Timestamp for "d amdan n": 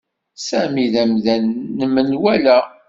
0.93-1.79